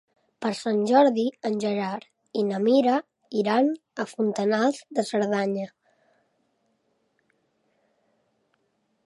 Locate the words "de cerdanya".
4.97-5.69